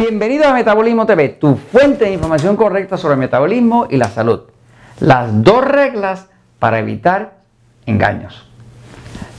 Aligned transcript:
Bienvenido 0.00 0.48
a 0.48 0.54
Metabolismo 0.54 1.04
TV, 1.04 1.28
tu 1.28 1.56
fuente 1.56 2.06
de 2.06 2.12
información 2.14 2.56
correcta 2.56 2.96
sobre 2.96 3.12
el 3.16 3.20
metabolismo 3.20 3.86
y 3.90 3.98
la 3.98 4.08
salud. 4.08 4.44
Las 4.98 5.44
dos 5.44 5.62
reglas 5.62 6.26
para 6.58 6.78
evitar 6.78 7.34
engaños. 7.84 8.48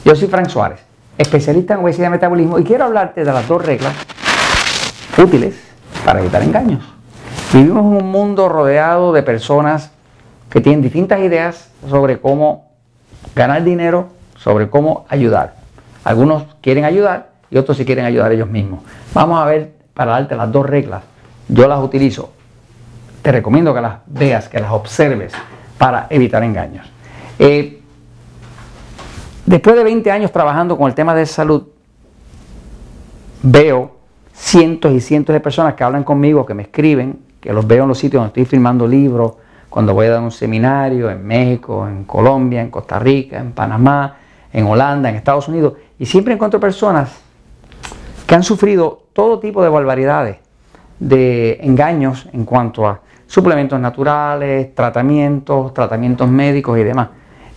Yo 0.06 0.16
soy 0.16 0.28
Frank 0.28 0.50
Suárez, 0.50 0.86
especialista 1.18 1.74
en 1.74 1.80
obesidad 1.80 2.10
y 2.10 2.12
metabolismo 2.12 2.60
y 2.60 2.64
quiero 2.64 2.84
hablarte 2.84 3.26
de 3.26 3.34
las 3.34 3.48
dos 3.48 3.66
reglas 3.66 3.96
útiles 5.18 5.60
para 6.06 6.20
evitar 6.20 6.44
engaños. 6.44 6.84
Vivimos 7.52 7.84
en 7.84 8.06
un 8.06 8.12
mundo 8.12 8.48
rodeado 8.48 9.14
de 9.14 9.24
personas 9.24 9.90
que 10.52 10.62
tienen 10.62 10.84
distintas 10.84 11.22
ideas 11.22 11.72
sobre 11.90 12.20
cómo 12.20 12.70
ganar 13.36 13.64
dinero, 13.64 14.10
sobre 14.38 14.70
cómo 14.70 15.08
ayudar. 15.10 15.56
Algunos 16.04 16.46
quieren 16.62 16.86
ayudar 16.86 17.32
y 17.50 17.58
otros 17.58 17.78
sí 17.78 17.84
quieren 17.84 18.06
ayudar 18.06 18.32
ellos 18.32 18.48
mismos. 18.48 18.82
Vamos 19.16 19.40
a 19.40 19.46
ver 19.46 19.81
para 19.94 20.14
darte 20.14 20.36
las 20.36 20.52
dos 20.52 20.66
reglas. 20.66 21.04
Yo 21.48 21.68
las 21.68 21.84
utilizo. 21.84 22.32
Te 23.22 23.32
recomiendo 23.32 23.74
que 23.74 23.82
las 23.82 24.00
veas, 24.08 24.50
que 24.50 24.60
las 24.60 24.72
observes 24.72 25.34
para 25.78 26.08
evitar 26.10 26.44
engaños. 26.44 26.90
Eh, 27.38 27.82
después 29.46 29.76
de 29.76 29.84
20 29.84 30.12
años 30.12 30.32
trabajando 30.32 30.78
con 30.78 30.88
el 30.88 30.96
tema 30.96 31.14
de 31.14 31.26
salud, 31.26 31.64
veo 33.44 33.98
cientos 34.34 34.92
y 34.92 35.02
cientos 35.02 35.34
de 35.34 35.40
personas 35.40 35.76
que 35.76 35.84
hablan 35.84 36.04
conmigo, 36.04 36.46
que 36.46 36.54
me 36.54 36.64
escriben, 36.64 37.20
que 37.40 37.54
los 37.54 37.66
veo 37.66 37.84
en 37.84 37.90
los 37.90 37.98
sitios 37.98 38.22
donde 38.22 38.28
estoy 38.30 38.46
filmando 38.46 38.88
libros, 38.88 39.34
cuando 39.70 39.94
voy 39.94 40.08
a 40.08 40.12
dar 40.12 40.22
un 40.22 40.32
seminario 40.32 41.10
en 41.10 41.26
México, 41.26 41.88
en 41.88 42.04
Colombia, 42.04 42.62
en 42.62 42.70
Costa 42.70 43.00
Rica, 43.00 43.40
en 43.40 43.54
Panamá, 43.54 44.18
en 44.52 44.66
Holanda, 44.68 45.10
en 45.10 45.16
Estados 45.16 45.48
Unidos, 45.48 45.74
y 45.98 46.06
siempre 46.06 46.34
encuentro 46.34 46.60
personas 46.60 47.22
que 48.32 48.36
han 48.36 48.44
sufrido 48.44 49.08
todo 49.12 49.40
tipo 49.40 49.62
de 49.62 49.68
barbaridades, 49.68 50.38
de 51.00 51.60
engaños 51.64 52.30
en 52.32 52.46
cuanto 52.46 52.88
a 52.88 53.02
suplementos 53.28 53.78
naturales, 53.78 54.74
tratamientos, 54.74 55.74
tratamientos 55.74 56.30
médicos 56.30 56.80
y 56.80 56.84
demás. 56.86 57.10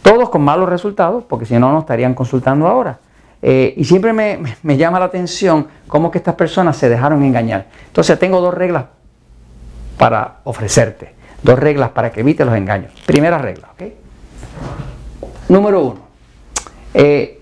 Todos 0.03 0.31
con 0.31 0.43
malos 0.43 0.69
resultados, 0.69 1.23
porque 1.29 1.47
si 1.47 1.57
no, 1.61 1.71
no 1.71 1.79
estarían 1.79 2.13
consultando 2.13 2.67
ahora. 2.67 2.99
Eh, 3.41 3.73
y 3.77 3.85
siempre 3.85 4.13
me, 4.13 4.41
me, 4.65 4.77
llama 4.77 4.99
la 4.99 5.05
atención 5.05 5.69
cómo 5.87 6.11
que 6.11 6.19
estas 6.19 6.35
personas 6.35 6.77
se 6.77 6.89
dejaron 6.89 7.23
engañar. 7.23 7.67
Entonces 7.87 8.19
tengo 8.19 8.41
dos 8.41 8.53
reglas 8.53 8.87
para 9.97 10.39
ofrecerte. 10.43 11.15
Dos 11.41 11.57
reglas 11.57 11.91
para 11.91 12.11
que 12.11 12.19
evites 12.19 12.45
los 12.45 12.57
engaños. 12.57 12.91
Primera 13.07 13.39
regla, 13.39 13.69
¿ok? 13.75 13.83
Número 15.51 15.81
uno. 15.83 16.01
Eh, 16.93 17.41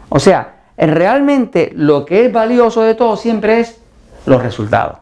O 0.09 0.19
sea, 0.19 0.57
realmente 0.77 1.73
lo 1.75 2.05
que 2.05 2.27
es 2.27 2.33
valioso 2.33 2.83
de 2.83 2.95
todo 2.95 3.17
siempre 3.17 3.61
es 3.61 3.81
los 4.27 4.43
resultados. 4.43 4.99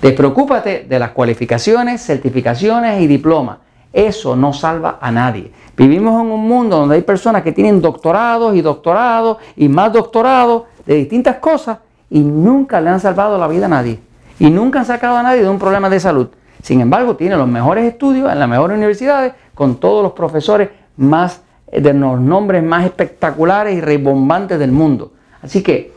Despreocúpate 0.00 0.86
de 0.88 0.98
las 0.98 1.10
cualificaciones, 1.10 2.04
certificaciones 2.04 3.00
y 3.00 3.06
diplomas. 3.06 3.58
Eso 3.92 4.36
no 4.36 4.52
salva 4.52 4.98
a 5.00 5.10
nadie. 5.10 5.50
Vivimos 5.76 6.20
en 6.20 6.30
un 6.30 6.46
mundo 6.46 6.76
donde 6.76 6.96
hay 6.96 7.02
personas 7.02 7.42
que 7.42 7.52
tienen 7.52 7.80
doctorados 7.80 8.54
y 8.54 8.60
doctorados 8.60 9.38
y 9.56 9.68
más 9.68 9.92
doctorados 9.92 10.64
de 10.86 10.94
distintas 10.94 11.36
cosas 11.36 11.78
y 12.10 12.20
nunca 12.20 12.80
le 12.80 12.90
han 12.90 13.00
salvado 13.00 13.38
la 13.38 13.48
vida 13.48 13.66
a 13.66 13.68
nadie. 13.68 14.00
Y 14.38 14.50
nunca 14.50 14.80
han 14.80 14.86
sacado 14.86 15.16
a 15.16 15.22
nadie 15.22 15.42
de 15.42 15.48
un 15.48 15.58
problema 15.58 15.90
de 15.90 16.00
salud. 16.00 16.28
Sin 16.62 16.80
embargo, 16.80 17.16
tiene 17.16 17.36
los 17.36 17.48
mejores 17.48 17.84
estudios 17.84 18.30
en 18.32 18.38
las 18.38 18.48
mejores 18.48 18.76
universidades 18.76 19.34
con 19.54 19.76
todos 19.76 20.02
los 20.02 20.12
profesores 20.12 20.70
más 20.96 21.42
eh, 21.68 21.80
de 21.80 21.92
los 21.94 22.20
nombres 22.20 22.62
más 22.62 22.84
espectaculares 22.84 23.76
y 23.76 23.80
rebombantes 23.80 24.58
del 24.58 24.72
mundo. 24.72 25.12
Así 25.42 25.62
que 25.62 25.92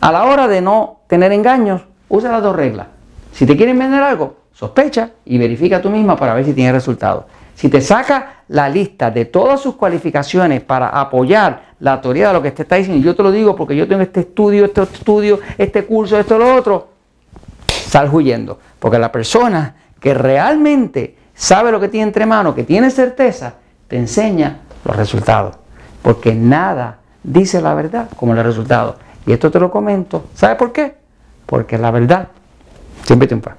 a 0.00 0.12
la 0.12 0.24
hora 0.24 0.48
de 0.48 0.60
no 0.60 1.00
tener 1.06 1.32
engaños, 1.32 1.82
usa 2.08 2.32
las 2.32 2.42
dos 2.42 2.56
reglas. 2.56 2.88
Si 3.32 3.46
te 3.46 3.56
quieren 3.56 3.78
vender 3.78 4.02
algo, 4.02 4.36
sospecha 4.60 5.12
y 5.24 5.38
verifica 5.38 5.80
tú 5.80 5.88
misma 5.88 6.16
para 6.16 6.34
ver 6.34 6.44
si 6.44 6.52
tiene 6.52 6.70
resultados. 6.70 7.24
Si 7.54 7.70
te 7.70 7.80
saca 7.80 8.42
la 8.48 8.68
lista 8.68 9.10
de 9.10 9.24
todas 9.24 9.58
sus 9.58 9.74
cualificaciones 9.74 10.60
para 10.60 10.88
apoyar 10.88 11.62
la 11.80 11.98
teoría 11.98 12.28
de 12.28 12.34
lo 12.34 12.42
que 12.42 12.50
te 12.50 12.64
está 12.64 12.76
diciendo, 12.76 13.02
yo 13.02 13.16
te 13.16 13.22
lo 13.22 13.32
digo 13.32 13.56
porque 13.56 13.74
yo 13.74 13.88
tengo 13.88 14.02
este 14.02 14.20
estudio, 14.20 14.66
este 14.66 14.82
estudio, 14.82 15.40
este 15.56 15.86
curso, 15.86 16.18
esto, 16.18 16.36
lo 16.36 16.54
otro, 16.54 16.88
sal 17.68 18.10
huyendo. 18.12 18.58
Porque 18.78 18.98
la 18.98 19.10
persona 19.10 19.76
que 19.98 20.12
realmente 20.12 21.16
sabe 21.34 21.72
lo 21.72 21.80
que 21.80 21.88
tiene 21.88 22.08
entre 22.08 22.26
manos, 22.26 22.54
que 22.54 22.64
tiene 22.64 22.90
certeza, 22.90 23.54
te 23.88 23.96
enseña 23.96 24.58
los 24.84 24.94
resultados. 24.94 25.56
Porque 26.02 26.34
nada 26.34 26.98
dice 27.22 27.62
la 27.62 27.72
verdad 27.72 28.10
como 28.14 28.34
el 28.34 28.44
resultado. 28.44 28.96
Y 29.26 29.32
esto 29.32 29.50
te 29.50 29.58
lo 29.58 29.70
comento. 29.70 30.26
¿Sabe 30.34 30.56
por 30.56 30.70
qué? 30.70 30.96
Porque 31.46 31.78
la 31.78 31.90
verdad 31.90 32.28
siempre 33.06 33.26
triunfa. 33.26 33.56